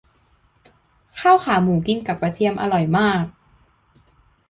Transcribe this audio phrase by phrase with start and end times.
[1.19, 3.25] ข้าวขาหมูกินกับกระเทียมอร่อยมาก